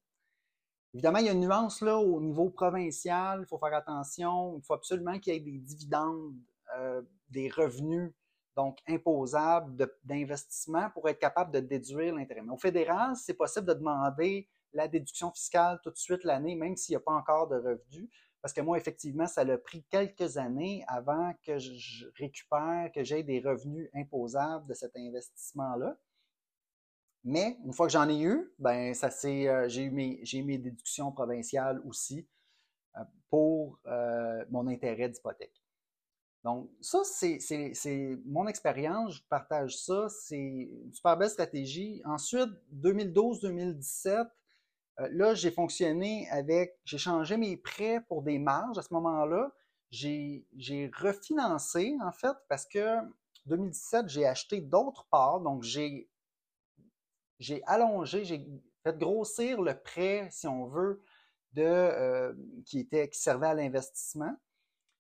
Évidemment, 0.94 1.20
il 1.20 1.26
y 1.26 1.30
a 1.30 1.34
une 1.34 1.42
nuance 1.42 1.82
là 1.82 1.98
au 1.98 2.20
niveau 2.20 2.50
provincial, 2.50 3.42
il 3.42 3.46
faut 3.46 3.60
faire 3.60 3.76
attention, 3.76 4.58
il 4.58 4.66
faut 4.66 4.74
absolument 4.74 5.20
qu'il 5.20 5.34
y 5.34 5.38
ait 5.38 5.40
des 5.40 5.60
dividendes, 5.60 6.34
euh, 6.76 7.02
des 7.30 7.50
revenus 7.50 8.14
donc 8.56 8.80
imposables 8.88 9.88
d'investissement 10.04 10.90
pour 10.90 11.08
être 11.08 11.20
capable 11.20 11.52
de 11.52 11.60
déduire 11.60 12.16
l'intérêt. 12.16 12.42
Mais 12.42 12.54
au 12.54 12.58
fédéral, 12.58 13.16
c'est 13.16 13.36
possible 13.36 13.68
de 13.68 13.74
demander 13.76 14.50
la 14.74 14.88
déduction 14.88 15.32
fiscale 15.32 15.80
tout 15.84 15.92
de 15.92 15.98
suite 15.98 16.24
l'année, 16.24 16.56
même 16.56 16.76
s'il 16.76 16.94
n'y 16.94 16.98
a 16.98 17.02
pas 17.02 17.14
encore 17.14 17.48
de 17.48 17.58
revenus. 17.58 18.10
Parce 18.48 18.54
que 18.54 18.62
moi, 18.62 18.78
effectivement, 18.78 19.28
ça 19.28 19.42
a 19.42 19.58
pris 19.58 19.84
quelques 19.90 20.38
années 20.38 20.82
avant 20.88 21.34
que 21.44 21.60
je 21.60 22.08
récupère, 22.16 22.90
que 22.96 23.04
j'ai 23.04 23.22
des 23.22 23.42
revenus 23.42 23.90
imposables 23.94 24.66
de 24.70 24.74
cet 24.74 24.96
investissement-là. 24.96 25.98
Mais 27.26 27.58
une 27.66 27.74
fois 27.74 27.88
que 27.88 27.92
j'en 27.92 28.08
ai 28.08 28.22
eu, 28.22 28.50
ben 28.58 28.94
ça 28.94 29.10
c'est, 29.10 29.50
euh, 29.50 29.68
j'ai 29.68 29.82
eu 29.82 29.92
mes, 29.92 30.22
j'ai 30.24 30.42
mes 30.44 30.58
déductions 30.58 31.12
provinciales 31.12 31.82
aussi 31.86 32.26
euh, 32.96 33.02
pour 33.30 33.82
euh, 33.86 34.46
mon 34.50 34.66
intérêt 34.68 35.10
d'hypothèque. 35.10 35.62
Donc, 36.46 36.70
ça, 36.80 37.00
c'est, 37.04 37.40
c'est 37.42 38.18
mon 38.26 38.48
expérience, 38.48 39.16
je 39.16 39.24
partage 39.28 39.76
ça, 39.78 40.08
c'est 40.08 40.38
une 40.38 40.94
super 40.94 41.18
belle 41.18 41.30
stratégie. 41.30 42.02
Ensuite, 42.06 42.52
2012-2017, 42.74 44.08
euh, 44.08 44.24
là, 44.98 45.34
j'ai 45.34 45.52
fonctionné 45.52 46.28
avec, 46.30 46.80
j'ai 46.86 46.98
changé 46.98 47.38
mes 47.38 47.58
prêts 47.58 48.02
pour 48.08 48.24
des 48.24 48.40
marges 48.40 48.78
à 48.78 48.82
ce 48.82 48.94
moment-là. 48.94 49.52
J'ai 49.92 50.92
refinancé, 50.98 51.96
en 52.02 52.12
fait, 52.12 52.36
parce 52.50 52.66
que 52.66 52.98
2017, 53.46 54.10
j'ai 54.10 54.26
acheté 54.26 54.62
d'autres 54.62 55.06
parts. 55.10 55.42
Donc, 55.42 55.64
j'ai 55.64 56.10
allongé, 57.66 58.26
j'ai 58.26 58.46
fait 58.84 58.98
grossir 58.98 59.62
le 59.62 59.80
prêt, 59.80 60.28
si 60.32 60.48
on 60.48 60.66
veut, 60.66 61.02
euh, 61.58 62.34
qui, 62.66 62.80
était, 62.80 63.10
qui 63.10 63.20
servait 63.20 63.48
à 63.48 63.54
l'investissement. 63.54 64.36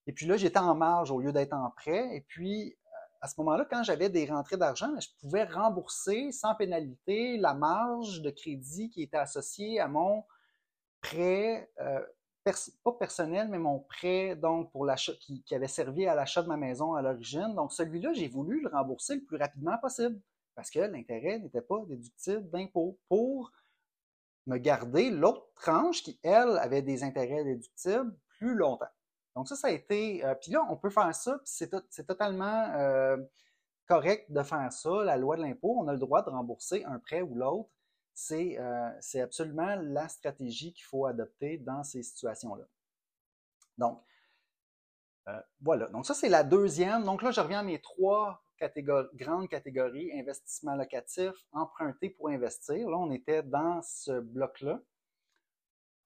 Et 0.07 0.13
puis 0.13 0.25
là, 0.25 0.37
j'étais 0.37 0.59
en 0.59 0.73
marge 0.73 1.11
au 1.11 1.19
lieu 1.19 1.31
d'être 1.31 1.53
en 1.53 1.69
prêt. 1.71 2.15
Et 2.15 2.21
puis, 2.21 2.77
à 3.21 3.27
ce 3.27 3.35
moment-là, 3.39 3.65
quand 3.69 3.83
j'avais 3.83 4.09
des 4.09 4.25
rentrées 4.25 4.57
d'argent, 4.57 4.93
je 4.99 5.07
pouvais 5.19 5.43
rembourser 5.43 6.31
sans 6.31 6.55
pénalité 6.55 7.37
la 7.37 7.53
marge 7.53 8.21
de 8.21 8.29
crédit 8.29 8.89
qui 8.89 9.03
était 9.03 9.17
associée 9.17 9.79
à 9.79 9.87
mon 9.87 10.23
prêt, 11.01 11.71
euh, 11.79 12.01
pas 12.83 12.93
personnel, 12.93 13.49
mais 13.49 13.59
mon 13.59 13.79
prêt 13.79 14.35
donc 14.35 14.71
pour 14.71 14.87
qui, 15.19 15.43
avait 15.51 15.67
servi 15.67 16.07
à 16.07 16.15
l'achat 16.15 16.43
de 16.43 16.47
ma 16.47 16.57
maison 16.57 16.93
à 16.93 17.01
l'origine. 17.01 17.53
Donc 17.55 17.73
celui-là, 17.73 18.13
j'ai 18.13 18.27
voulu 18.27 18.61
le 18.61 18.69
rembourser 18.69 19.15
le 19.15 19.23
plus 19.23 19.37
rapidement 19.37 19.77
possible 19.77 20.19
parce 20.55 20.69
que 20.69 20.79
l'intérêt 20.79 21.39
n'était 21.39 21.61
pas 21.61 21.83
déductible 21.87 22.49
d'impôt 22.49 22.97
pour 23.09 23.51
me 24.47 24.57
garder 24.57 25.09
l'autre 25.09 25.45
tranche 25.55 26.01
qui, 26.03 26.19
elle, 26.23 26.57
avait 26.57 26.81
des 26.81 27.03
intérêts 27.03 27.43
déductibles 27.43 28.15
plus 28.37 28.55
longtemps. 28.55 28.87
Donc 29.37 29.47
ça, 29.47 29.55
ça 29.55 29.67
a 29.67 29.71
été... 29.71 30.25
Euh, 30.25 30.33
puis 30.33 30.49
là, 30.49 30.65
on 30.67 30.75
peut 30.75 30.89
faire 30.89 31.13
ça, 31.13 31.39
c'est, 31.43 31.69
totalement 32.07 32.73
euh, 32.75 33.17
correct 33.85 34.31
de 34.31 34.41
faire 34.41 34.73
ça. 34.73 35.03
La 35.03 35.15
loi 35.15 35.37
de 35.37 35.43
l'impôt, 35.43 35.75
on 35.77 35.87
a 35.87 35.93
le 35.93 35.99
droit 35.99 36.23
de 36.23 36.31
rembourser 36.31 36.83
un 36.85 36.97
prêt 36.97 37.21
ou 37.21 37.35
l'autre. 37.35 37.69
C'est, 38.15 38.57
euh, 38.57 38.89
absolument 39.21 39.75
la 39.75 40.07
stratégie 40.07 40.73
qu'il 40.73 40.85
faut 40.85 41.05
adopter 41.05 41.59
dans 41.59 41.83
ces 41.83 42.01
situations-là. 42.01 42.65
Donc, 43.77 44.01
voilà. 45.61 45.85
Donc 45.89 46.07
ça, 46.07 46.15
c'est 46.15 46.29
la 46.29 46.43
deuxième. 46.43 47.03
Donc 47.03 47.21
là, 47.21 47.29
je 47.29 47.39
reviens 47.39 47.59
à 47.59 47.63
mes 47.63 47.79
trois 47.79 48.41
grandes 49.13 49.49
catégories, 49.49 50.19
investissement 50.19 50.73
locatif, 50.73 51.33
emprunter 51.51 52.09
pour 52.09 52.29
investir. 52.29 52.89
Là, 52.89 52.97
on 52.97 53.11
était 53.11 53.43
dans 53.43 53.83
ce 53.83 54.19
bloc-là. 54.19 54.79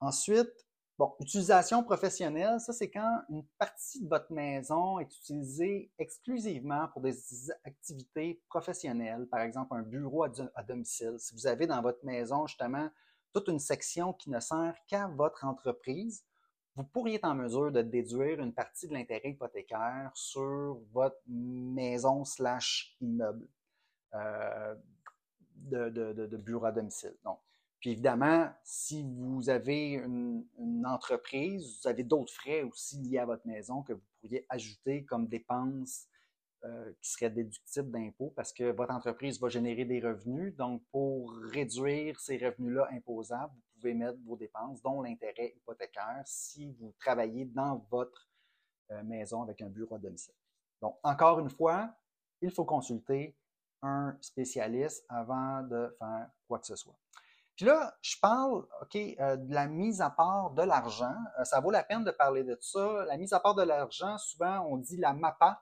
Ensuite, 0.02 0.66
Bon, 1.02 1.16
utilisation 1.20 1.84
professionnelle, 1.84 2.60
ça 2.60 2.74
c'est 2.74 2.92
quand 2.92 3.24
une 3.30 3.44
partie 3.58 4.04
de 4.04 4.08
votre 4.08 4.32
maison 4.32 5.00
est 5.00 5.18
utilisée 5.18 5.92
exclusivement 5.98 6.90
pour 6.90 7.02
des 7.02 7.50
activités 7.64 8.40
professionnelles, 8.48 9.26
par 9.26 9.40
exemple 9.40 9.74
un 9.74 9.82
bureau 9.82 10.26
à 10.26 10.62
domicile. 10.62 11.16
Si 11.18 11.34
vous 11.34 11.48
avez 11.48 11.66
dans 11.66 11.82
votre 11.82 12.06
maison 12.06 12.46
justement 12.46 12.88
toute 13.34 13.48
une 13.48 13.58
section 13.58 14.14
qui 14.14 14.30
ne 14.30 14.40
sert 14.40 14.76
qu'à 14.86 15.08
votre 15.08 15.44
entreprise, 15.44 16.24
vous 16.76 16.84
pourriez 16.84 17.16
être 17.16 17.26
en 17.26 17.34
mesure 17.34 17.72
de 17.72 17.82
déduire 17.82 18.40
une 18.40 18.54
partie 18.54 18.88
de 18.88 18.94
l'intérêt 18.94 19.32
hypothécaire 19.32 20.12
sur 20.14 20.78
votre 20.92 21.18
maison 21.26 22.26
slash 22.26 22.96
immeuble 23.02 23.48
euh, 24.14 24.76
de, 25.56 25.90
de, 25.90 26.38
bureau 26.38 26.66
à 26.66 26.72
domicile. 26.72 27.18
Donc, 27.24 27.40
puis 27.82 27.90
évidemment, 27.90 28.48
si 28.64 29.04
vous 29.04 29.50
avez 29.50 29.94
une, 29.94 30.46
entreprise, 30.86 31.80
vous 31.82 31.90
avez 31.90 32.04
d'autres 32.04 32.32
frais 32.32 32.62
aussi 32.62 32.98
liés 33.02 33.18
à 33.18 33.26
votre 33.26 33.46
maison 33.48 33.82
que 33.82 33.94
vous 33.94 34.04
pourriez 34.20 34.46
ajouter 34.50 35.04
comme 35.04 35.28
dépenses 35.28 36.08
euh, 36.64 36.94
qui 37.02 37.12
seraient 37.12 37.32
déductibles 37.32 37.90
d'impôts 37.90 38.34
parce 38.36 38.54
que 38.54 38.72
votre 38.72 38.94
entreprise 38.94 39.40
va 39.42 39.50
générer 39.50 39.86
des 39.86 40.00
revenus. 40.00 40.56
Donc, 40.56 40.84
pour 40.92 41.34
réduire 41.52 42.20
ces 42.20 42.38
revenus-là 42.38 42.88
imposables, 42.92 43.54
vous 43.54 43.82
pouvez 43.82 43.96
mettre 43.96 44.20
vos 44.26 44.38
dépenses, 44.38 44.80
dont 44.84 45.02
l'intérêt 45.02 45.54
hypothécaire, 45.56 46.22
si 46.26 46.72
vous 46.80 46.94
travaillez 47.00 47.46
dans 47.46 47.84
votre 47.90 48.30
euh, 48.92 49.02
maison 49.02 49.42
avec 49.42 49.60
un 49.62 49.70
bureau 49.70 49.96
à 49.96 50.00
domicile. 50.00 50.36
Donc, 50.82 51.00
encore 51.02 51.40
une 51.40 51.50
fois, 51.50 51.96
il 52.42 52.52
faut 52.52 52.66
consulter 52.66 53.36
un 53.82 54.16
spécialiste 54.22 55.04
avant 55.10 55.64
de 55.64 55.96
faire 55.98 56.30
quoi 56.48 56.60
que 56.60 56.68
ce 56.68 56.76
soit 56.76 56.98
Puis 57.62 57.68
là, 57.68 57.96
je 58.02 58.16
parle, 58.20 58.66
OK, 58.82 58.96
euh, 58.96 59.36
de 59.38 59.54
la 59.54 59.68
mise 59.68 60.02
à 60.02 60.10
part 60.10 60.50
de 60.50 60.64
l'argent. 60.64 61.14
Euh, 61.38 61.44
ça 61.44 61.60
vaut 61.60 61.70
la 61.70 61.84
peine 61.84 62.04
de 62.04 62.10
parler 62.10 62.44
de 62.44 62.58
ça. 62.60 63.06
La 63.06 63.18
mise 63.18 63.34
à 63.34 63.40
part 63.40 63.54
de 63.54 63.62
l'argent, 63.62 64.18
souvent, 64.18 64.62
on 64.62 64.78
dit 64.78 64.98
la 64.98 65.14
MAPA. 65.14 65.62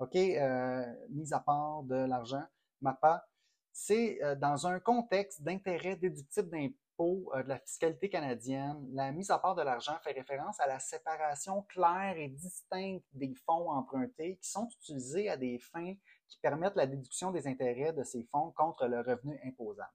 OK, 0.00 0.16
euh, 0.16 0.84
mise 1.10 1.32
à 1.32 1.38
part 1.38 1.84
de 1.84 1.94
l'argent, 1.94 2.42
MAPA. 2.80 3.24
C'est 3.72 4.18
dans 4.38 4.66
un 4.66 4.80
contexte 4.80 5.42
d'intérêt 5.42 5.94
déductible 5.94 6.50
d'impôt 6.50 7.30
de 7.36 7.48
la 7.48 7.60
fiscalité 7.60 8.10
canadienne. 8.10 8.84
La 8.92 9.12
mise 9.12 9.30
à 9.30 9.38
part 9.38 9.54
de 9.54 9.62
l'argent 9.62 9.96
fait 10.02 10.10
référence 10.10 10.58
à 10.58 10.66
la 10.66 10.80
séparation 10.80 11.62
claire 11.68 12.16
et 12.16 12.30
distincte 12.30 13.06
des 13.12 13.32
fonds 13.46 13.70
empruntés 13.70 14.38
qui 14.42 14.50
sont 14.50 14.68
utilisés 14.80 15.28
à 15.28 15.36
des 15.36 15.60
fins 15.60 15.94
qui 16.26 16.40
permettent 16.40 16.74
la 16.74 16.86
déduction 16.86 17.30
des 17.30 17.46
intérêts 17.46 17.92
de 17.92 18.02
ces 18.02 18.24
fonds 18.24 18.50
contre 18.56 18.88
le 18.88 19.00
revenu 19.02 19.40
imposable. 19.44 19.92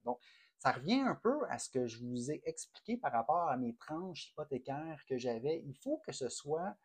Ça 0.60 0.72
revient 0.72 1.02
un 1.02 1.16
peu 1.16 1.46
à 1.50 1.60
ce 1.60 1.70
que 1.70 1.88
je 1.88 2.00
vous 2.00 2.32
ai 2.32 2.42
expliqué 2.46 2.98
par 2.98 3.12
rapport 3.12 3.50
à 3.50 3.58
mes 3.58 3.76
tranches 3.76 4.30
hypothécaires 4.30 5.04
que 5.08 5.18
j'avais. 5.18 5.64
Il 5.66 5.76
faut 5.76 6.02
que 6.06 6.12
ce 6.12 6.30
soit 6.30 6.76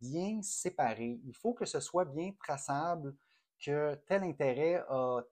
bien 0.00 0.40
séparé. 0.42 1.20
Il 1.24 1.34
faut 1.34 1.54
que 1.54 1.64
ce 1.64 1.80
soit 1.80 2.06
bien 2.06 2.32
traçable 2.42 3.14
que 3.58 3.94
tel 4.06 4.24
intérêt 4.24 4.82
a 4.88 5.22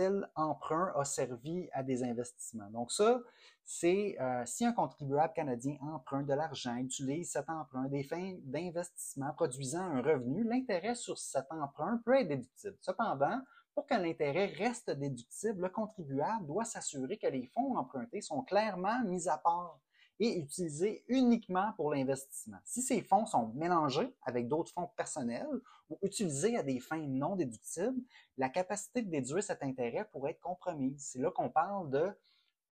tel 0.00 0.26
emprunt 0.34 0.94
a 0.96 1.04
servi 1.04 1.68
à 1.72 1.82
des 1.82 2.02
investissements. 2.02 2.70
Donc 2.70 2.90
ça, 2.90 3.20
c'est 3.62 4.16
euh, 4.18 4.42
si 4.46 4.64
un 4.64 4.72
contribuable 4.72 5.34
canadien 5.34 5.76
emprunte 5.82 6.26
de 6.26 6.32
l'argent, 6.32 6.74
utilise 6.76 7.32
cet 7.32 7.50
emprunt 7.50 7.84
des 7.84 8.02
fins 8.02 8.34
d'investissement 8.44 9.30
produisant 9.34 9.82
un 9.82 10.00
revenu, 10.00 10.42
l'intérêt 10.42 10.94
sur 10.94 11.18
cet 11.18 11.52
emprunt 11.52 12.00
peut 12.02 12.18
être 12.18 12.28
déductible. 12.28 12.78
Cependant, 12.80 13.42
pour 13.74 13.86
que 13.86 13.94
l'intérêt 13.94 14.46
reste 14.46 14.90
déductible, 14.90 15.62
le 15.62 15.68
contribuable 15.68 16.46
doit 16.46 16.64
s'assurer 16.64 17.18
que 17.18 17.26
les 17.26 17.46
fonds 17.46 17.76
empruntés 17.76 18.20
sont 18.20 18.42
clairement 18.42 19.02
mis 19.04 19.28
à 19.28 19.38
part 19.38 19.80
et 20.20 20.38
utilisés 20.38 21.02
uniquement 21.08 21.72
pour 21.76 21.90
l'investissement. 21.90 22.58
Si 22.64 22.82
ces 22.82 23.00
fonds 23.00 23.24
sont 23.24 23.48
mélangés 23.54 24.14
avec 24.22 24.48
d'autres 24.48 24.72
fonds 24.72 24.90
personnels 24.96 25.48
ou 25.88 25.98
utilisés 26.02 26.58
à 26.58 26.62
des 26.62 26.78
fins 26.78 27.06
non 27.06 27.36
déductibles, 27.36 28.02
la 28.36 28.50
capacité 28.50 29.00
de 29.00 29.10
déduire 29.10 29.42
cet 29.42 29.62
intérêt 29.62 30.04
pourrait 30.12 30.32
être 30.32 30.40
compromise. 30.40 31.08
C'est 31.12 31.20
là 31.20 31.30
qu'on 31.30 31.48
parle 31.48 31.90
de 31.90 32.12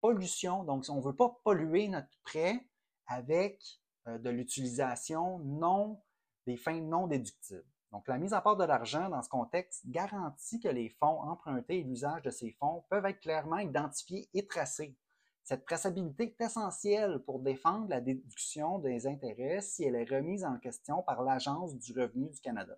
pollution. 0.01 0.65
Donc, 0.65 0.87
on 0.89 0.97
ne 0.97 1.03
veut 1.03 1.15
pas 1.15 1.39
polluer 1.45 1.87
notre 1.87 2.09
prêt 2.25 2.67
avec 3.07 3.81
euh, 4.09 4.19
de 4.19 4.31
l'utilisation 4.31 5.39
non 5.39 6.03
des 6.47 6.57
fins 6.57 6.81
non 6.81 7.07
déductibles. 7.07 7.65
Donc, 7.93 8.09
la 8.09 8.19
mise 8.19 8.33
à 8.33 8.41
part 8.41 8.57
de 8.57 8.65
l'argent 8.65 9.09
dans 9.09 9.23
ce 9.23 9.29
contexte 9.29 9.89
garantit 9.89 10.61
que 10.61 10.69
les 10.69 10.89
fonds 10.89 11.21
empruntés 11.23 11.79
et 11.79 11.85
l'usage 11.85 12.23
de 12.23 12.31
ces 12.31 12.53
fonds 12.53 12.85
peuvent 12.91 13.07
être 13.07 13.21
clairement 13.21 13.59
identifiés 13.59 14.29
et 14.35 14.47
tracés. 14.47 14.97
Cette 15.45 15.65
traçabilité 15.65 16.25
est 16.25 16.45
essentielle 16.45 17.21
pour 17.21 17.39
défendre 17.39 17.89
la 17.89 18.01
déduction 18.01 18.81
des 18.81 19.07
intérêts 19.07 19.61
si 19.61 19.85
elle 19.85 19.95
est 19.95 20.11
remise 20.11 20.45
en 20.45 20.59
question 20.59 21.03
par 21.03 21.23
l'Agence 21.23 21.77
du 21.77 21.93
revenu 21.93 22.29
du 22.29 22.41
Canada. 22.41 22.77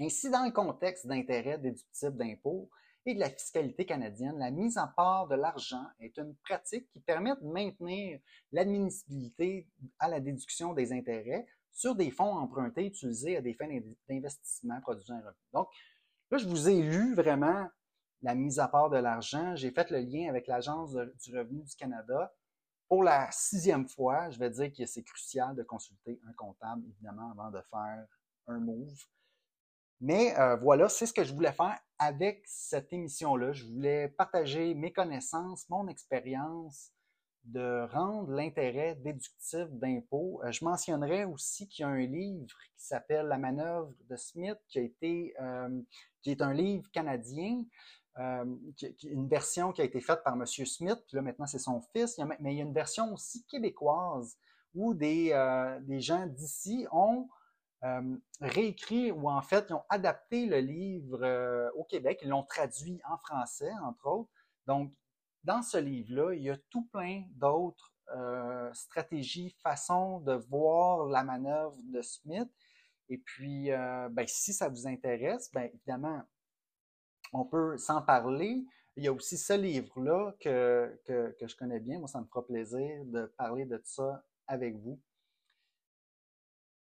Ainsi, 0.00 0.28
dans 0.28 0.44
le 0.44 0.50
contexte 0.50 1.06
d'intérêts 1.06 1.58
déductibles 1.58 2.16
d'impôts 2.16 2.68
et 3.06 3.14
de 3.14 3.20
la 3.20 3.30
fiscalité 3.30 3.86
canadienne, 3.86 4.36
la 4.38 4.50
mise 4.50 4.76
à 4.76 4.88
part 4.88 5.28
de 5.28 5.36
l'argent 5.36 5.86
est 6.00 6.18
une 6.18 6.34
pratique 6.42 6.90
qui 6.90 6.98
permet 6.98 7.36
de 7.36 7.46
maintenir 7.46 8.18
l'admissibilité 8.50 9.68
à 10.00 10.08
la 10.08 10.18
déduction 10.18 10.74
des 10.74 10.92
intérêts 10.92 11.46
sur 11.76 11.94
des 11.94 12.10
fonds 12.10 12.38
empruntés 12.38 12.86
utilisés 12.86 13.36
à 13.36 13.42
des 13.42 13.52
fins 13.52 13.68
d'investissement 14.08 14.80
produisant 14.80 15.14
un 15.14 15.18
revenu. 15.18 15.36
Donc, 15.52 15.68
là, 16.30 16.38
je 16.38 16.48
vous 16.48 16.68
ai 16.68 16.82
lu 16.82 17.14
vraiment 17.14 17.68
la 18.22 18.34
mise 18.34 18.58
à 18.58 18.66
part 18.66 18.88
de 18.88 18.96
l'argent. 18.96 19.54
J'ai 19.54 19.70
fait 19.70 19.90
le 19.90 19.98
lien 19.98 20.28
avec 20.28 20.46
l'Agence 20.46 20.94
du 20.94 21.38
revenu 21.38 21.62
du 21.62 21.76
Canada. 21.76 22.34
Pour 22.88 23.04
la 23.04 23.30
sixième 23.30 23.86
fois, 23.86 24.30
je 24.30 24.38
vais 24.38 24.48
dire 24.48 24.72
que 24.72 24.86
c'est 24.86 25.02
crucial 25.02 25.54
de 25.54 25.62
consulter 25.62 26.18
un 26.26 26.32
comptable, 26.32 26.82
évidemment, 26.88 27.30
avant 27.32 27.50
de 27.50 27.60
faire 27.70 28.06
un 28.46 28.58
move. 28.58 28.96
Mais 30.00 30.38
euh, 30.38 30.56
voilà, 30.56 30.88
c'est 30.88 31.06
ce 31.06 31.12
que 31.12 31.24
je 31.24 31.34
voulais 31.34 31.52
faire 31.52 31.78
avec 31.98 32.42
cette 32.46 32.90
émission-là. 32.92 33.52
Je 33.52 33.64
voulais 33.66 34.08
partager 34.08 34.74
mes 34.74 34.92
connaissances, 34.92 35.68
mon 35.68 35.88
expérience, 35.88 36.92
de 37.46 37.86
rendre 37.92 38.32
l'intérêt 38.32 38.96
déductif 38.96 39.66
d'impôt. 39.70 40.40
Euh, 40.44 40.50
je 40.50 40.64
mentionnerai 40.64 41.24
aussi 41.24 41.68
qu'il 41.68 41.84
y 41.84 41.86
a 41.86 41.88
un 41.88 42.04
livre 42.04 42.56
qui 42.76 42.84
s'appelle 42.84 43.26
La 43.26 43.38
manœuvre 43.38 43.92
de 44.08 44.16
Smith, 44.16 44.58
qui 44.68 44.78
a 44.78 44.82
été, 44.82 45.34
euh, 45.40 45.80
qui 46.22 46.32
est 46.32 46.42
un 46.42 46.52
livre 46.52 46.90
canadien, 46.90 47.64
euh, 48.18 48.44
une 49.04 49.28
version 49.28 49.72
qui 49.72 49.80
a 49.80 49.84
été 49.84 50.00
faite 50.00 50.24
par 50.24 50.34
M. 50.34 50.44
Smith, 50.46 50.98
puis 51.06 51.16
là 51.16 51.22
maintenant 51.22 51.46
c'est 51.46 51.58
son 51.58 51.80
fils, 51.94 52.18
mais 52.40 52.54
il 52.54 52.58
y 52.58 52.60
a 52.60 52.64
une 52.64 52.72
version 52.72 53.12
aussi 53.12 53.44
québécoise 53.44 54.36
où 54.74 54.94
des, 54.94 55.32
des 55.82 56.00
gens 56.00 56.26
d'ici 56.26 56.86
ont 56.92 57.28
réécrit 58.40 59.12
ou 59.12 59.30
en 59.30 59.42
fait 59.42 59.66
ils 59.68 59.74
ont 59.74 59.84
adapté 59.90 60.46
le 60.46 60.60
livre 60.60 61.70
au 61.76 61.84
Québec, 61.84 62.20
ils 62.22 62.30
l'ont 62.30 62.42
traduit 62.42 63.00
en 63.08 63.18
français 63.18 63.70
entre 63.84 64.06
autres. 64.06 64.30
Donc 64.66 64.92
dans 65.46 65.62
ce 65.62 65.78
livre-là, 65.78 66.34
il 66.34 66.42
y 66.42 66.50
a 66.50 66.56
tout 66.70 66.84
plein 66.86 67.22
d'autres 67.30 67.94
euh, 68.14 68.68
stratégies, 68.74 69.56
façons 69.62 70.20
de 70.20 70.32
voir 70.32 71.06
la 71.06 71.22
manœuvre 71.22 71.78
de 71.84 72.02
Smith. 72.02 72.50
Et 73.08 73.18
puis, 73.18 73.70
euh, 73.70 74.08
ben, 74.10 74.26
si 74.26 74.52
ça 74.52 74.68
vous 74.68 74.88
intéresse, 74.88 75.50
bien 75.52 75.62
évidemment, 75.62 76.20
on 77.32 77.44
peut 77.44 77.78
s'en 77.78 78.02
parler. 78.02 78.64
Il 78.96 79.04
y 79.04 79.08
a 79.08 79.12
aussi 79.12 79.38
ce 79.38 79.52
livre-là 79.52 80.32
que, 80.40 81.00
que, 81.04 81.36
que, 81.38 81.46
je 81.46 81.56
connais 81.56 81.78
bien. 81.78 82.00
Moi, 82.00 82.08
ça 82.08 82.20
me 82.20 82.26
fera 82.26 82.44
plaisir 82.44 83.04
de 83.04 83.26
parler 83.38 83.66
de 83.66 83.80
ça 83.84 84.24
avec 84.48 84.76
vous. 84.76 85.00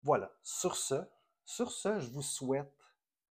Voilà. 0.02 0.30
Sur 0.42 0.76
ce, 0.76 1.02
sur 1.44 1.72
ce, 1.72 1.98
je 1.98 2.10
vous 2.10 2.22
souhaite 2.22 2.72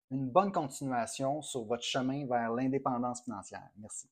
une 0.10 0.30
bonne 0.30 0.54
continuation 0.54 1.42
sur 1.42 1.66
votre 1.66 1.84
chemin 1.84 2.26
vers 2.28 2.54
l'indépendance 2.54 3.24
financière. 3.24 3.70
Merci. 3.78 4.10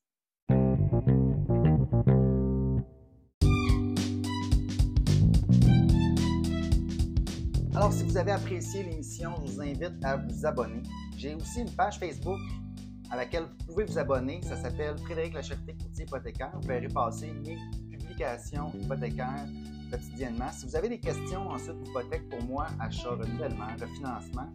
Alors, 7.76 7.92
si 7.92 8.06
vous 8.06 8.16
avez 8.16 8.32
apprécié 8.32 8.84
l'émission, 8.84 9.34
je 9.46 9.52
vous 9.52 9.62
invite 9.62 10.04
à 10.04 10.16
vous 10.16 10.46
abonner. 10.46 10.82
J'ai 11.18 11.36
aussi 11.36 11.60
une 11.60 11.70
page 11.72 12.00
Facebook 12.00 12.40
à 13.12 13.18
laquelle 13.18 13.44
vous 13.44 13.66
pouvez 13.74 13.84
vous 13.84 14.00
abonner. 14.00 14.40
Ça 14.44 14.56
s'appelle 14.56 14.98
Frédéric 15.00 15.34
Lacherté 15.34 15.76
Courtier 15.76 16.06
Hypothécaire. 16.06 16.52
Vous 16.54 16.68
verrez 16.70 16.88
passer 16.88 17.34
mes 17.46 17.58
publications 17.92 18.72
hypothécaires 18.82 19.46
quotidiennement. 19.92 20.50
Si 20.54 20.66
vous 20.66 20.76
avez 20.78 20.88
des 20.88 21.00
questions 21.02 21.50
ensuite 21.50 21.78
d'hypothèque 21.84 22.30
pour 22.30 22.42
moi, 22.44 22.68
achat, 22.80 23.10
renouvellement, 23.10 23.68
refinancement, 23.78 24.48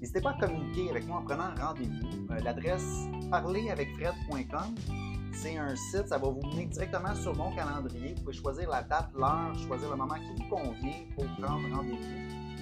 n'hésitez 0.00 0.20
pas 0.20 0.30
à 0.30 0.46
communiquer 0.46 0.90
avec 0.90 1.04
moi 1.08 1.18
en 1.18 1.24
prenant 1.24 1.52
rendez-vous. 1.60 2.30
Euh, 2.30 2.38
l'adresse 2.44 3.08
parleravecfred.com 3.28 4.76
c'est 5.32 5.56
un 5.56 5.76
site, 5.76 6.08
ça 6.08 6.18
va 6.18 6.28
vous 6.28 6.40
mener 6.48 6.66
directement 6.66 7.14
sur 7.14 7.32
mon 7.36 7.54
calendrier. 7.54 8.14
Vous 8.14 8.22
pouvez 8.22 8.36
choisir 8.36 8.68
la 8.70 8.82
date, 8.82 9.10
l'heure, 9.16 9.54
choisir 9.66 9.90
le 9.90 9.96
moment 9.96 10.14
qui 10.14 10.42
vous 10.42 10.48
convient 10.48 11.04
pour 11.14 11.26
prendre 11.36 11.76
rendez-vous. 11.76 12.27